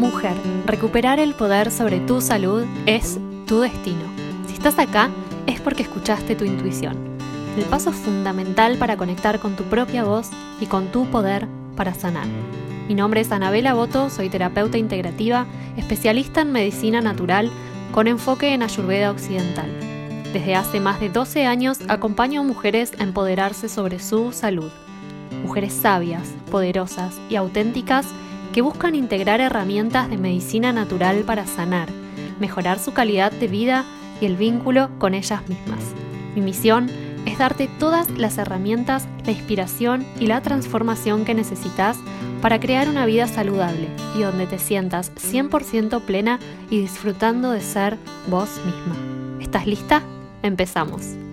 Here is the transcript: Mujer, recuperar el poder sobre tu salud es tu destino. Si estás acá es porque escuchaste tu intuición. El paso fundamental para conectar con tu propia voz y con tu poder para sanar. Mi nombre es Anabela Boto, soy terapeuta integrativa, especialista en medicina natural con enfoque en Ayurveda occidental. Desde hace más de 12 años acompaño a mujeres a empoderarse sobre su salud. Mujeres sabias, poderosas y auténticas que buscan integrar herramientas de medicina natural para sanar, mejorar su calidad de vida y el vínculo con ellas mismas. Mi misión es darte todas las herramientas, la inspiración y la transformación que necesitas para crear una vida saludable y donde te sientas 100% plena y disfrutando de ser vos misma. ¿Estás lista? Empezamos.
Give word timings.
Mujer, 0.00 0.32
recuperar 0.64 1.20
el 1.20 1.34
poder 1.34 1.70
sobre 1.70 2.00
tu 2.00 2.22
salud 2.22 2.64
es 2.86 3.18
tu 3.46 3.60
destino. 3.60 4.00
Si 4.46 4.54
estás 4.54 4.78
acá 4.78 5.10
es 5.46 5.60
porque 5.60 5.82
escuchaste 5.82 6.34
tu 6.34 6.46
intuición. 6.46 6.96
El 7.58 7.64
paso 7.64 7.92
fundamental 7.92 8.78
para 8.78 8.96
conectar 8.96 9.40
con 9.40 9.56
tu 9.56 9.64
propia 9.64 10.02
voz 10.04 10.30
y 10.58 10.64
con 10.64 10.86
tu 10.90 11.04
poder 11.10 11.46
para 11.76 11.92
sanar. 11.92 12.26
Mi 12.88 12.94
nombre 12.94 13.20
es 13.20 13.30
Anabela 13.30 13.74
Boto, 13.74 14.08
soy 14.08 14.30
terapeuta 14.30 14.78
integrativa, 14.78 15.44
especialista 15.76 16.40
en 16.40 16.52
medicina 16.52 17.02
natural 17.02 17.50
con 17.92 18.06
enfoque 18.06 18.54
en 18.54 18.62
Ayurveda 18.62 19.10
occidental. 19.10 19.70
Desde 20.32 20.54
hace 20.54 20.80
más 20.80 20.98
de 20.98 21.10
12 21.10 21.44
años 21.44 21.78
acompaño 21.88 22.40
a 22.40 22.44
mujeres 22.44 22.92
a 22.98 23.02
empoderarse 23.02 23.68
sobre 23.68 23.98
su 23.98 24.32
salud. 24.32 24.70
Mujeres 25.42 25.74
sabias, 25.74 26.26
poderosas 26.50 27.20
y 27.28 27.36
auténticas 27.36 28.06
que 28.52 28.62
buscan 28.62 28.94
integrar 28.94 29.40
herramientas 29.40 30.10
de 30.10 30.18
medicina 30.18 30.72
natural 30.72 31.20
para 31.20 31.46
sanar, 31.46 31.88
mejorar 32.38 32.78
su 32.78 32.92
calidad 32.92 33.32
de 33.32 33.48
vida 33.48 33.84
y 34.20 34.26
el 34.26 34.36
vínculo 34.36 34.90
con 34.98 35.14
ellas 35.14 35.48
mismas. 35.48 35.80
Mi 36.34 36.42
misión 36.42 36.90
es 37.26 37.38
darte 37.38 37.68
todas 37.78 38.10
las 38.10 38.38
herramientas, 38.38 39.06
la 39.24 39.32
inspiración 39.32 40.06
y 40.18 40.26
la 40.26 40.40
transformación 40.40 41.24
que 41.24 41.34
necesitas 41.34 41.98
para 42.40 42.58
crear 42.58 42.88
una 42.88 43.06
vida 43.06 43.26
saludable 43.28 43.88
y 44.16 44.22
donde 44.22 44.46
te 44.46 44.58
sientas 44.58 45.12
100% 45.14 46.00
plena 46.02 46.38
y 46.70 46.80
disfrutando 46.80 47.50
de 47.50 47.60
ser 47.60 47.98
vos 48.28 48.48
misma. 48.64 48.96
¿Estás 49.40 49.66
lista? 49.66 50.02
Empezamos. 50.42 51.29